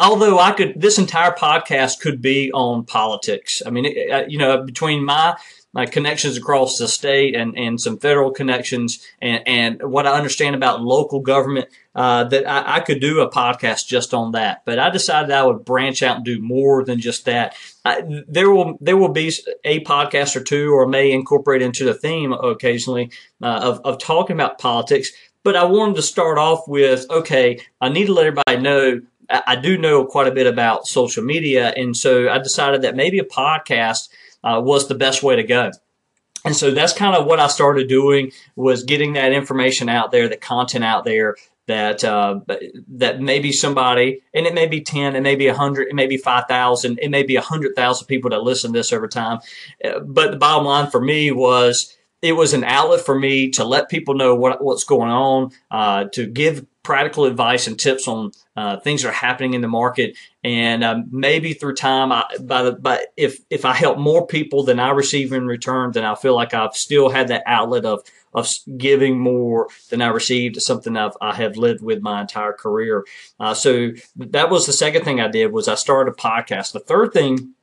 although 0.00 0.38
I 0.38 0.52
could, 0.52 0.80
this 0.80 0.98
entire 0.98 1.32
podcast 1.32 2.00
could 2.00 2.20
be 2.20 2.52
on 2.52 2.84
politics. 2.84 3.62
I 3.64 3.70
mean, 3.70 3.86
it, 3.86 4.10
uh, 4.10 4.24
you 4.28 4.38
know, 4.38 4.62
between 4.62 5.04
my 5.04 5.36
my 5.74 5.86
connections 5.86 6.36
across 6.36 6.78
the 6.78 6.86
state 6.86 7.34
and, 7.34 7.58
and 7.58 7.80
some 7.80 7.98
federal 7.98 8.30
connections 8.30 9.04
and, 9.20 9.42
and 9.44 9.82
what 9.82 10.06
I 10.06 10.16
understand 10.16 10.54
about 10.54 10.82
local 10.82 11.18
government, 11.18 11.68
uh, 11.96 12.22
that 12.24 12.48
I, 12.48 12.76
I, 12.76 12.80
could 12.80 13.00
do 13.00 13.20
a 13.20 13.30
podcast 13.30 13.88
just 13.88 14.14
on 14.14 14.32
that. 14.32 14.62
But 14.64 14.78
I 14.78 14.88
decided 14.90 15.32
I 15.32 15.44
would 15.44 15.64
branch 15.64 16.04
out 16.04 16.16
and 16.16 16.24
do 16.24 16.40
more 16.40 16.84
than 16.84 17.00
just 17.00 17.24
that. 17.24 17.56
I, 17.84 18.02
there 18.28 18.50
will 18.50 18.78
there 18.80 18.96
will 18.96 19.08
be 19.08 19.32
a 19.64 19.82
podcast 19.84 20.36
or 20.36 20.44
two, 20.44 20.72
or 20.72 20.86
may 20.86 21.10
incorporate 21.10 21.60
into 21.60 21.84
the 21.84 21.94
theme 21.94 22.32
occasionally 22.32 23.10
uh, 23.42 23.60
of 23.62 23.80
of 23.84 23.98
talking 23.98 24.34
about 24.34 24.58
politics. 24.58 25.10
But 25.44 25.56
I 25.56 25.64
wanted 25.64 25.96
to 25.96 26.02
start 26.02 26.38
off 26.38 26.66
with 26.66 27.08
okay, 27.10 27.60
I 27.80 27.88
need 27.88 28.06
to 28.06 28.12
let 28.14 28.26
everybody 28.26 28.60
know 28.60 29.00
I, 29.28 29.56
do 29.56 29.78
know 29.78 30.04
quite 30.04 30.26
a 30.26 30.32
bit 30.32 30.46
about 30.46 30.86
social 30.86 31.24
media, 31.24 31.72
and 31.76 31.96
so 31.96 32.28
I 32.28 32.38
decided 32.38 32.82
that 32.82 32.96
maybe 32.96 33.18
a 33.18 33.24
podcast 33.24 34.08
uh, 34.42 34.60
was 34.62 34.88
the 34.88 34.94
best 34.94 35.22
way 35.22 35.36
to 35.36 35.42
go. 35.42 35.70
And 36.44 36.54
so 36.54 36.70
that's 36.72 36.92
kind 36.92 37.16
of 37.16 37.26
what 37.26 37.40
I 37.40 37.46
started 37.46 37.88
doing 37.88 38.32
was 38.54 38.84
getting 38.84 39.14
that 39.14 39.32
information 39.32 39.88
out 39.88 40.10
there, 40.10 40.28
the 40.28 40.36
content 40.36 40.84
out 40.84 41.04
there 41.04 41.36
that 41.66 42.04
uh, 42.04 42.40
that 42.88 43.22
maybe 43.22 43.50
somebody, 43.50 44.20
and 44.34 44.46
it 44.46 44.52
may 44.52 44.66
be 44.66 44.82
ten, 44.82 45.16
it 45.16 45.22
may 45.22 45.36
be 45.36 45.46
a 45.46 45.54
hundred, 45.54 45.88
it 45.88 45.94
may 45.94 46.06
be 46.06 46.18
five 46.18 46.44
thousand, 46.46 46.98
it 47.00 47.10
may 47.10 47.22
be 47.22 47.36
a 47.36 47.40
hundred 47.40 47.74
thousand 47.74 48.06
people 48.06 48.28
that 48.30 48.42
listen 48.42 48.72
to 48.72 48.78
this 48.78 48.92
over 48.92 49.08
time. 49.08 49.38
Uh, 49.82 50.00
but 50.00 50.32
the 50.32 50.36
bottom 50.36 50.66
line 50.66 50.90
for 50.90 51.00
me 51.00 51.30
was 51.30 51.93
it 52.24 52.32
was 52.32 52.54
an 52.54 52.64
outlet 52.64 53.02
for 53.02 53.18
me 53.18 53.50
to 53.50 53.64
let 53.64 53.90
people 53.90 54.14
know 54.14 54.34
what, 54.34 54.64
what's 54.64 54.84
going 54.84 55.10
on, 55.10 55.52
uh, 55.70 56.04
to 56.04 56.26
give 56.26 56.64
practical 56.82 57.26
advice 57.26 57.66
and 57.66 57.78
tips 57.78 58.08
on 58.08 58.32
uh, 58.56 58.78
things 58.80 59.02
that 59.02 59.10
are 59.10 59.12
happening 59.12 59.52
in 59.52 59.60
the 59.60 59.68
market, 59.68 60.16
and 60.42 60.82
um, 60.82 61.06
maybe 61.10 61.52
through 61.52 61.74
time, 61.74 62.12
I, 62.12 62.24
by 62.40 62.62
the, 62.62 62.72
but 62.72 63.12
if 63.16 63.40
if 63.50 63.66
I 63.66 63.74
help 63.74 63.98
more 63.98 64.26
people 64.26 64.62
than 64.62 64.80
I 64.80 64.90
receive 64.90 65.34
in 65.34 65.46
return, 65.46 65.92
then 65.92 66.04
I 66.04 66.14
feel 66.14 66.34
like 66.34 66.54
I've 66.54 66.74
still 66.74 67.10
had 67.10 67.28
that 67.28 67.42
outlet 67.46 67.84
of 67.84 68.02
of 68.32 68.48
giving 68.76 69.18
more 69.18 69.68
than 69.90 70.00
I 70.00 70.08
received. 70.08 70.60
Something 70.62 70.96
I've, 70.96 71.16
I 71.20 71.34
have 71.34 71.56
lived 71.56 71.82
with 71.82 72.00
my 72.00 72.22
entire 72.22 72.52
career. 72.54 73.04
Uh, 73.38 73.52
so 73.52 73.90
that 74.16 74.50
was 74.50 74.64
the 74.64 74.72
second 74.72 75.04
thing 75.04 75.20
I 75.20 75.28
did 75.28 75.52
was 75.52 75.68
I 75.68 75.74
started 75.74 76.12
a 76.12 76.16
podcast. 76.16 76.72
The 76.72 76.80
third 76.80 77.12
thing 77.12 77.53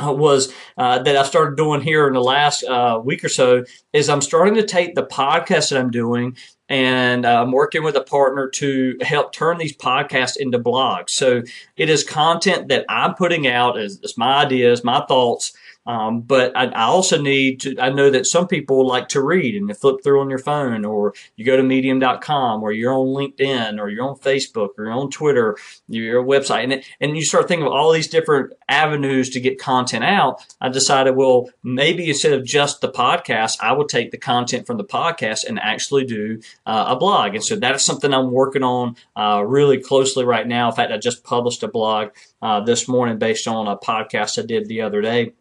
was 0.00 0.52
uh, 0.76 1.00
that 1.00 1.16
I 1.16 1.22
started 1.22 1.56
doing 1.56 1.80
here 1.80 2.06
in 2.06 2.14
the 2.14 2.22
last 2.22 2.64
uh, 2.64 3.00
week 3.02 3.24
or 3.24 3.28
so 3.28 3.64
is 3.92 4.08
I'm 4.08 4.20
starting 4.20 4.54
to 4.54 4.64
take 4.64 4.94
the 4.94 5.04
podcast 5.04 5.70
that 5.70 5.78
I'm 5.78 5.90
doing 5.90 6.36
and 6.68 7.24
uh, 7.24 7.42
I'm 7.42 7.52
working 7.52 7.82
with 7.82 7.96
a 7.96 8.02
partner 8.02 8.48
to 8.48 8.98
help 9.00 9.32
turn 9.32 9.58
these 9.58 9.76
podcasts 9.76 10.36
into 10.36 10.58
blogs. 10.58 11.10
So 11.10 11.42
it 11.76 11.88
is 11.88 12.04
content 12.04 12.68
that 12.68 12.84
I'm 12.88 13.14
putting 13.14 13.46
out 13.46 13.78
as, 13.78 14.00
as 14.04 14.18
my 14.18 14.44
ideas, 14.44 14.84
my 14.84 15.04
thoughts 15.06 15.52
um, 15.88 16.20
but 16.20 16.54
I, 16.54 16.66
I, 16.66 16.82
also 16.82 17.18
need 17.18 17.60
to, 17.60 17.74
I 17.80 17.88
know 17.88 18.10
that 18.10 18.26
some 18.26 18.46
people 18.46 18.86
like 18.86 19.08
to 19.08 19.22
read 19.22 19.54
and 19.54 19.74
flip 19.74 20.04
through 20.04 20.20
on 20.20 20.28
your 20.28 20.38
phone 20.38 20.84
or 20.84 21.14
you 21.36 21.46
go 21.46 21.56
to 21.56 21.62
medium.com 21.62 22.62
or 22.62 22.72
you're 22.72 22.92
on 22.92 23.06
LinkedIn 23.06 23.80
or 23.80 23.88
you're 23.88 24.06
on 24.06 24.16
Facebook 24.16 24.72
or 24.76 24.84
you're 24.84 24.92
on 24.92 25.10
Twitter, 25.10 25.56
your 25.88 26.22
website. 26.22 26.64
And, 26.64 26.84
and 27.00 27.16
you 27.16 27.24
start 27.24 27.48
thinking 27.48 27.66
of 27.66 27.72
all 27.72 27.90
these 27.90 28.06
different 28.06 28.52
avenues 28.68 29.30
to 29.30 29.40
get 29.40 29.58
content 29.58 30.04
out. 30.04 30.44
I 30.60 30.68
decided, 30.68 31.16
well, 31.16 31.48
maybe 31.62 32.10
instead 32.10 32.34
of 32.34 32.44
just 32.44 32.82
the 32.82 32.92
podcast, 32.92 33.56
I 33.62 33.72
would 33.72 33.88
take 33.88 34.10
the 34.10 34.18
content 34.18 34.66
from 34.66 34.76
the 34.76 34.84
podcast 34.84 35.46
and 35.48 35.58
actually 35.58 36.04
do 36.04 36.42
uh, 36.68 36.84
a 36.88 36.96
blog. 36.96 37.34
And 37.34 37.42
so 37.42 37.56
that's 37.56 37.82
something 37.82 38.12
I'm 38.12 38.30
working 38.30 38.62
on 38.62 38.94
uh, 39.16 39.42
really 39.44 39.78
closely 39.78 40.24
right 40.24 40.46
now. 40.46 40.68
In 40.68 40.74
fact, 40.74 40.92
I 40.92 40.98
just 40.98 41.24
published 41.24 41.62
a 41.62 41.68
blog 41.68 42.10
uh, 42.42 42.60
this 42.60 42.86
morning 42.86 43.18
based 43.18 43.48
on 43.48 43.66
a 43.66 43.76
podcast 43.76 44.40
I 44.40 44.46
did 44.46 44.68
the 44.68 44.82
other 44.82 45.00
day. 45.00 45.32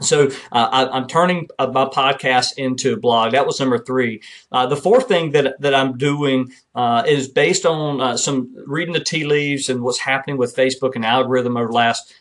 So 0.00 0.30
uh, 0.52 0.86
I, 0.92 0.96
am 0.96 1.08
turning 1.08 1.48
my 1.58 1.86
podcast 1.86 2.56
into 2.56 2.92
a 2.92 2.96
blog. 2.96 3.32
That 3.32 3.46
was 3.46 3.58
number 3.58 3.78
three. 3.78 4.22
Uh, 4.52 4.66
the 4.66 4.76
fourth 4.76 5.08
thing 5.08 5.32
that 5.32 5.60
that 5.60 5.74
I'm 5.74 5.98
doing 5.98 6.52
uh, 6.72 7.02
is 7.04 7.28
based 7.28 7.66
on 7.66 8.16
some 8.16 8.54
reading 8.64 8.94
the 8.94 9.02
tea 9.02 9.24
leaves 9.24 9.68
and 9.68 9.82
what's 9.82 9.98
happening 9.98 10.36
with 10.36 10.54
Facebook 10.54 10.94
and 10.94 11.04
algorithm 11.04 11.56
over 11.56 11.66
the 11.66 11.72
last 11.72 12.14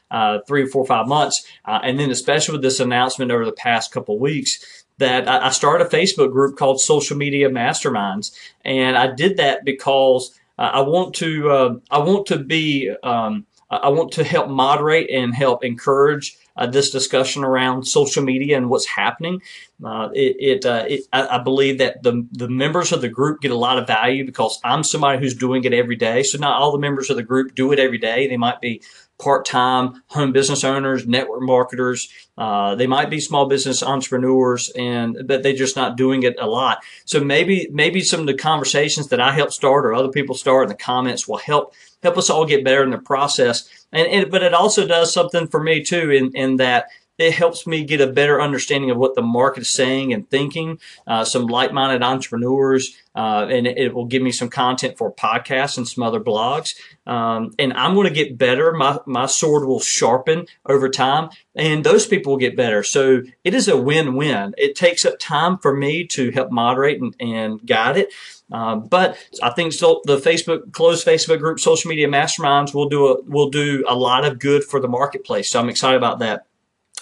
three 0.47 0.63
or 0.63 0.67
four 0.67 0.81
or 0.81 0.87
five 0.87 1.07
months, 1.07 1.45
and 1.65 1.99
then 1.99 2.09
especially 2.09 2.53
with 2.53 2.63
this 2.63 2.79
announcement 2.79 3.29
over 3.29 3.45
the 3.45 3.51
past 3.51 3.91
couple 3.91 4.17
weeks 4.17 4.85
that 4.99 5.27
I, 5.27 5.49
started 5.51 5.87
a 5.87 5.89
Facebook 5.89 6.31
group 6.31 6.57
called 6.57 6.81
Social 6.81 7.17
Media 7.17 7.49
Masterminds, 7.49 8.31
and 8.65 8.97
I 8.97 9.13
did 9.13 9.37
that 9.37 9.63
because 9.63 10.37
I 10.57 10.81
want 10.81 11.13
to 11.15 11.81
I 11.91 11.99
want 11.99 12.27
to 12.27 12.39
be 12.39 12.91
um, 13.03 13.45
I 13.69 13.89
want 13.89 14.13
to 14.13 14.23
help 14.23 14.49
moderate 14.49 15.09
and 15.09 15.35
help 15.35 15.63
encourage 15.63 16.37
uh, 16.55 16.67
this 16.67 16.89
discussion 16.89 17.43
around 17.43 17.83
social 17.83 18.23
media 18.23 18.55
and 18.55 18.69
what's 18.69 18.85
happening. 18.85 19.41
Uh, 19.83 20.09
it, 20.13 20.35
it, 20.39 20.65
uh, 20.65 20.85
it 20.87 21.01
I, 21.11 21.37
believe 21.39 21.77
that 21.79 22.01
the 22.01 22.25
the 22.31 22.47
members 22.47 22.93
of 22.93 23.01
the 23.01 23.09
group 23.09 23.41
get 23.41 23.51
a 23.51 23.57
lot 23.57 23.77
of 23.77 23.85
value 23.85 24.25
because 24.25 24.59
I'm 24.63 24.83
somebody 24.83 25.19
who's 25.19 25.35
doing 25.35 25.65
it 25.65 25.73
every 25.73 25.97
day. 25.97 26.23
So 26.23 26.37
not 26.37 26.59
all 26.59 26.71
the 26.71 26.79
members 26.79 27.09
of 27.09 27.17
the 27.17 27.23
group 27.23 27.55
do 27.55 27.73
it 27.73 27.79
every 27.79 27.97
day. 27.97 28.27
They 28.27 28.37
might 28.37 28.61
be 28.61 28.81
part-time 29.19 30.03
home 30.07 30.31
business 30.31 30.63
owners, 30.63 31.07
network 31.07 31.41
marketers. 31.41 32.09
Uh, 32.37 32.75
they 32.75 32.87
might 32.87 33.09
be 33.09 33.19
small 33.19 33.47
business 33.47 33.81
entrepreneurs, 33.81 34.69
and 34.77 35.17
but 35.25 35.41
they're 35.41 35.53
just 35.53 35.75
not 35.75 35.97
doing 35.97 36.23
it 36.23 36.35
a 36.39 36.45
lot. 36.45 36.83
So 37.05 37.23
maybe 37.23 37.67
maybe 37.71 38.01
some 38.01 38.19
of 38.19 38.27
the 38.27 38.35
conversations 38.35 39.07
that 39.07 39.19
I 39.19 39.31
help 39.31 39.51
start 39.51 39.85
or 39.85 39.93
other 39.93 40.09
people 40.09 40.35
start 40.35 40.63
in 40.63 40.69
the 40.69 40.75
comments 40.75 41.27
will 41.27 41.37
help 41.37 41.73
help 42.03 42.17
us 42.17 42.29
all 42.29 42.45
get 42.45 42.63
better 42.63 42.83
in 42.83 42.91
the 42.91 42.99
process. 42.99 43.67
And, 43.91 44.07
and 44.07 44.31
but 44.31 44.43
it 44.43 44.53
also 44.53 44.85
does 44.85 45.11
something 45.13 45.47
for 45.47 45.63
me 45.63 45.83
too, 45.83 46.11
in 46.11 46.31
in 46.35 46.57
that 46.57 46.89
it 47.17 47.33
helps 47.33 47.65
me 47.65 47.83
get 47.83 48.01
a 48.01 48.07
better 48.07 48.39
understanding 48.39 48.91
of 48.91 48.97
what 48.97 49.15
the 49.15 49.21
market 49.21 49.61
is 49.61 49.69
saying 49.69 50.13
and 50.13 50.29
thinking. 50.29 50.79
Uh, 51.05 51.23
some 51.23 51.47
like-minded 51.47 52.03
entrepreneurs, 52.03 52.95
uh, 53.15 53.47
and 53.49 53.65
it, 53.65 53.93
will 53.93 54.05
give 54.05 54.21
me 54.21 54.31
some 54.31 54.49
content 54.49 54.97
for 54.97 55.11
podcasts 55.11 55.77
and 55.77 55.87
some 55.87 56.03
other 56.03 56.19
blogs. 56.19 56.75
Um, 57.07 57.53
and 57.57 57.73
I'm 57.73 57.95
going 57.95 58.07
to 58.07 58.13
get 58.13 58.37
better. 58.37 58.73
My 58.73 58.99
my 59.05 59.25
sword 59.25 59.67
will 59.67 59.79
sharpen 59.79 60.45
over 60.65 60.89
time, 60.89 61.29
and 61.55 61.83
those 61.83 62.05
people 62.05 62.33
will 62.33 62.39
get 62.39 62.55
better. 62.55 62.83
So 62.83 63.23
it 63.43 63.53
is 63.53 63.67
a 63.67 63.77
win-win. 63.77 64.53
It 64.57 64.75
takes 64.75 65.05
up 65.05 65.17
time 65.19 65.57
for 65.57 65.75
me 65.75 66.05
to 66.07 66.31
help 66.31 66.51
moderate 66.51 67.01
and, 67.01 67.15
and 67.19 67.65
guide 67.65 67.97
it. 67.97 68.13
Um, 68.51 68.85
but 68.85 69.17
I 69.43 69.49
think 69.49 69.73
so, 69.73 70.01
the 70.05 70.17
Facebook 70.17 70.71
closed 70.71 71.05
Facebook 71.05 71.39
group, 71.39 71.59
social 71.59 71.89
media 71.89 72.07
masterminds 72.07 72.73
will 72.73 72.87
do 72.87 73.07
a, 73.07 73.21
will 73.23 73.49
do 73.49 73.83
a 73.87 73.95
lot 73.95 74.23
of 74.23 74.39
good 74.39 74.63
for 74.63 74.79
the 74.79 74.87
marketplace. 74.87 75.51
So 75.51 75.59
I'm 75.59 75.69
excited 75.69 75.97
about 75.97 76.19
that. 76.19 76.46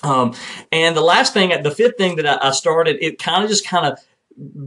Um, 0.05 0.33
and 0.71 0.95
the 0.95 1.01
last 1.01 1.33
thing, 1.33 1.51
the 1.63 1.71
fifth 1.71 1.97
thing 1.97 2.15
that 2.17 2.27
I, 2.27 2.50
I 2.50 2.51
started, 2.51 2.97
it 3.01 3.19
kind 3.19 3.43
of 3.43 3.50
just 3.50 3.67
kind 3.67 3.85
of 3.85 4.00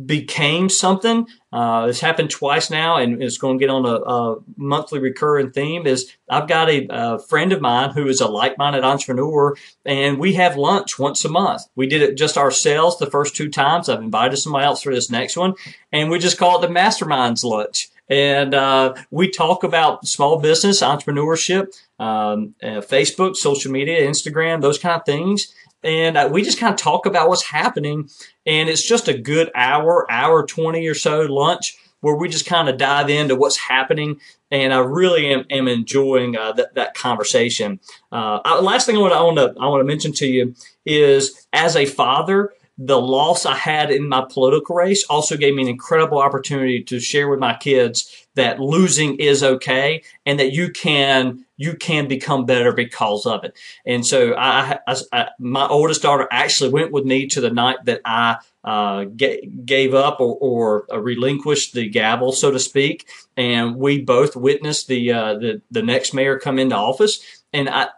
became 0.07 0.69
something. 0.69 1.27
Uh, 1.53 1.87
it's 1.89 2.01
happened 2.01 2.31
twice 2.31 2.71
now, 2.71 2.97
and 2.97 3.23
it's 3.23 3.37
going 3.37 3.59
to 3.59 3.63
get 3.63 3.71
on 3.71 3.85
a, 3.85 3.97
a 3.97 4.37
monthly 4.57 4.99
recurring 4.99 5.51
theme. 5.51 5.87
Is 5.87 6.11
I've 6.29 6.49
got 6.49 6.71
a, 6.71 6.87
a, 6.91 7.19
friend 7.19 7.53
of 7.53 7.61
mine 7.61 7.91
who 7.91 8.07
is 8.09 8.21
a 8.21 8.29
like-minded 8.29 8.83
entrepreneur, 8.83 9.57
and 9.85 10.19
we 10.19 10.35
have 10.35 10.57
lunch 10.57 10.99
once 10.99 11.25
a 11.25 11.29
month. 11.29 11.63
We 11.77 11.87
did 11.87 12.03
it 12.03 12.17
just 12.17 12.39
ourselves 12.39 12.99
the 12.99 13.11
first 13.11 13.37
two 13.37 13.51
times. 13.51 13.89
I've 13.89 14.01
invited 14.01 14.39
somebody 14.39 14.65
else 14.65 14.83
for 14.83 14.95
this 14.95 15.11
next 15.11 15.37
one, 15.37 15.55
and 15.93 16.11
we 16.11 16.19
just 16.19 16.39
call 16.39 16.63
it 16.63 16.67
the 16.67 16.73
Masterminds 16.73 17.45
Lunch. 17.45 17.91
And 18.09 18.55
uh, 18.55 18.95
we 19.11 19.31
talk 19.31 19.65
about 19.65 20.07
small 20.07 20.39
business, 20.39 20.83
entrepreneurship, 20.83 21.79
um, 21.99 22.55
uh, 22.63 22.81
Facebook, 22.81 23.37
social 23.37 23.71
media, 23.71 24.09
Instagram, 24.09 24.63
those 24.63 24.79
kind 24.79 24.99
of 24.99 25.05
things. 25.05 25.53
And 25.83 26.17
uh, 26.17 26.29
we 26.31 26.43
just 26.43 26.59
kind 26.59 26.73
of 26.73 26.81
talk 26.81 27.07
about 27.07 27.29
what's 27.29 27.45
happening. 27.45 28.09
And 28.47 28.69
it's 28.69 28.83
just 28.83 29.09
a 29.09 29.17
good 29.17 29.51
hour, 29.55 30.11
hour 30.11 30.47
20 30.47 30.87
or 30.87 30.95
so 30.95 31.21
lunch 31.21 31.77
where 32.01 32.15
we 32.15 32.29
just 32.29 32.47
kind 32.47 32.69
of 32.69 32.79
dive 32.79 33.11
into 33.11 33.35
what's 33.35 33.59
happening. 33.59 34.21
And 34.51 34.73
I 34.73 34.79
really 34.79 35.33
am, 35.33 35.45
am 35.51 35.69
enjoying 35.69 36.37
uh, 36.37 36.53
that, 36.53 36.75
that 36.75 36.95
conversation. 36.95 37.81
Uh, 38.11 38.41
last 38.63 38.87
thing 38.87 38.97
I 38.97 39.01
want, 39.01 39.13
to, 39.13 39.19
I 39.19 39.23
want 39.23 39.37
to 39.37 39.61
I 39.61 39.67
want 39.67 39.81
to 39.81 39.87
mention 39.87 40.13
to 40.13 40.27
you 40.27 40.55
is 40.87 41.47
as 41.53 41.77
a 41.77 41.85
father, 41.85 42.53
the 42.81 43.01
loss 43.01 43.45
I 43.45 43.57
had 43.57 43.91
in 43.91 44.09
my 44.09 44.25
political 44.31 44.77
race 44.77 45.05
also 45.11 45.37
gave 45.37 45.55
me 45.55 45.63
an 45.63 45.69
incredible 45.69 46.19
opportunity 46.19 46.81
to 46.85 47.01
share 47.01 47.29
with 47.29 47.41
my 47.41 47.57
kids 47.57 48.27
that 48.37 48.61
losing 48.61 49.17
is 49.17 49.43
okay 49.43 50.05
and 50.25 50.39
that 50.39 50.53
you 50.53 50.71
can 50.71 51.45
you 51.57 51.75
can 51.75 52.07
become 52.07 52.47
better 52.47 52.73
because 52.73 53.27
of 53.27 53.43
it. 53.43 53.59
And 53.85 54.07
so 54.07 54.33
I, 54.37 54.79
I, 54.87 54.97
I 55.13 55.29
my 55.41 55.67
oldest 55.67 56.03
daughter 56.03 56.29
actually 56.31 56.71
went 56.71 56.93
with 56.93 57.05
me 57.05 57.27
to 57.29 57.41
the 57.41 57.51
night 57.51 57.79
that 57.87 58.01
I 58.05 58.37
uh, 58.63 59.07
gave 59.07 59.93
up 59.95 60.21
or, 60.21 60.37
or 60.41 60.87
uh, 60.93 61.01
relinquished 61.01 61.73
the 61.73 61.89
gavel, 61.89 62.31
so 62.31 62.53
to 62.53 62.61
speak, 62.61 63.09
and 63.37 63.75
we 63.75 64.01
both 64.01 64.37
witnessed 64.37 64.87
the 64.87 65.13
uh, 65.13 65.35
the 65.35 65.63
the 65.73 65.83
next 65.83 66.15
mayor 66.15 66.39
come 66.39 66.61
into 66.61 66.77
office. 66.77 67.43
And 67.53 67.69
I 67.69 67.89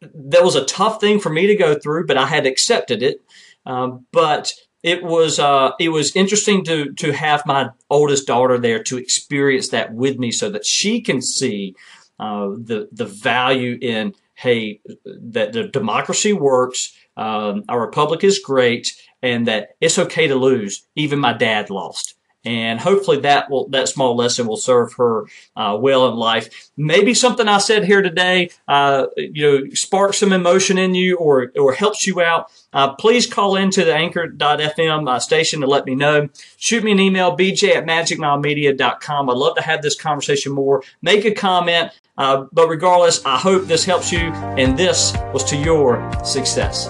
that 0.00 0.42
was 0.42 0.56
a 0.56 0.64
tough 0.64 1.00
thing 1.00 1.20
for 1.20 1.30
me 1.30 1.46
to 1.46 1.54
go 1.54 1.78
through, 1.78 2.06
but 2.06 2.18
I 2.18 2.26
had 2.26 2.44
accepted 2.44 3.04
it 3.04 3.22
um, 3.66 4.06
but 4.12 4.52
it 4.82 5.02
was 5.02 5.38
uh, 5.38 5.72
it 5.80 5.88
was 5.88 6.14
interesting 6.14 6.64
to 6.64 6.92
to 6.94 7.12
have 7.12 7.44
my 7.44 7.70
oldest 7.90 8.26
daughter 8.26 8.58
there 8.58 8.82
to 8.84 8.98
experience 8.98 9.68
that 9.70 9.92
with 9.92 10.18
me, 10.18 10.30
so 10.30 10.48
that 10.50 10.64
she 10.64 11.00
can 11.00 11.20
see 11.20 11.74
uh, 12.20 12.50
the 12.50 12.88
the 12.92 13.06
value 13.06 13.78
in 13.82 14.14
hey 14.34 14.80
that 15.04 15.52
the 15.52 15.64
democracy 15.64 16.32
works, 16.32 16.96
um, 17.16 17.64
our 17.68 17.80
republic 17.80 18.22
is 18.22 18.38
great, 18.38 18.92
and 19.22 19.46
that 19.48 19.70
it's 19.80 19.98
okay 19.98 20.28
to 20.28 20.36
lose. 20.36 20.86
Even 20.94 21.18
my 21.18 21.32
dad 21.32 21.68
lost. 21.68 22.14
And 22.46 22.78
hopefully 22.78 23.18
that 23.20 23.50
will 23.50 23.68
that 23.68 23.88
small 23.88 24.16
lesson 24.16 24.46
will 24.46 24.56
serve 24.56 24.94
her 24.94 25.26
uh, 25.56 25.76
well 25.78 26.08
in 26.08 26.14
life. 26.14 26.70
Maybe 26.76 27.12
something 27.12 27.48
I 27.48 27.58
said 27.58 27.84
here 27.84 28.00
today, 28.00 28.50
uh, 28.68 29.08
you 29.16 29.42
know, 29.42 29.70
sparks 29.74 30.18
some 30.18 30.32
emotion 30.32 30.78
in 30.78 30.94
you 30.94 31.16
or 31.16 31.52
or 31.58 31.74
helps 31.74 32.06
you 32.06 32.22
out. 32.22 32.50
Uh, 32.72 32.94
please 32.94 33.26
call 33.26 33.56
into 33.56 33.84
the 33.84 33.94
anchor.fm 33.94 35.10
uh, 35.10 35.18
station 35.18 35.60
to 35.60 35.66
let 35.66 35.84
me 35.84 35.96
know. 35.96 36.28
Shoot 36.56 36.84
me 36.84 36.92
an 36.92 37.00
email, 37.00 37.36
bj 37.36 37.74
at 37.74 37.84
magicmilemedia.com. 37.84 39.28
I'd 39.28 39.36
love 39.36 39.56
to 39.56 39.62
have 39.62 39.82
this 39.82 40.00
conversation 40.00 40.52
more. 40.52 40.82
Make 41.02 41.24
a 41.24 41.32
comment. 41.32 41.92
Uh, 42.18 42.46
but 42.50 42.68
regardless, 42.68 43.22
I 43.26 43.36
hope 43.36 43.66
this 43.66 43.84
helps 43.84 44.10
you 44.10 44.20
and 44.56 44.78
this 44.78 45.14
was 45.34 45.44
to 45.44 45.56
your 45.56 46.10
success. 46.24 46.88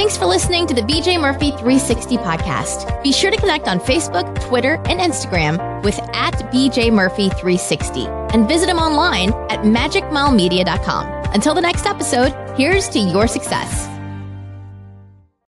Thanks 0.00 0.16
for 0.16 0.24
listening 0.24 0.66
to 0.66 0.72
the 0.72 0.80
BJ 0.80 1.20
Murphy 1.20 1.50
360 1.50 2.16
podcast. 2.16 3.02
Be 3.02 3.12
sure 3.12 3.30
to 3.30 3.36
connect 3.36 3.68
on 3.68 3.78
Facebook, 3.78 4.40
Twitter, 4.48 4.76
and 4.86 4.98
Instagram 4.98 5.84
with 5.84 5.98
at 6.14 6.32
BJ 6.50 6.90
Murphy 6.90 7.28
360 7.28 8.06
and 8.06 8.48
visit 8.48 8.70
him 8.70 8.78
online 8.78 9.28
at 9.50 9.60
magicmilemedia.com. 9.60 11.06
Until 11.34 11.54
the 11.54 11.60
next 11.60 11.84
episode, 11.84 12.32
here's 12.56 12.88
to 12.88 12.98
your 12.98 13.28
success. 13.28 13.99